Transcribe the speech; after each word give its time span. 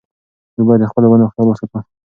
موږ 0.55 0.65
باید 0.67 0.81
د 0.83 0.89
خپلو 0.91 1.07
ونو 1.09 1.31
خیال 1.33 1.47
وساتو. 1.49 1.79